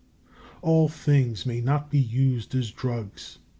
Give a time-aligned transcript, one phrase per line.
[0.63, 3.37] All things may not be used as drugs.